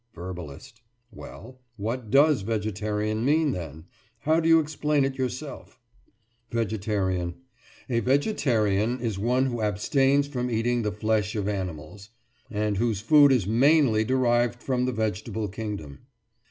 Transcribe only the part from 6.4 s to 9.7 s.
VEGETARIAN: A "vegetarian" is one who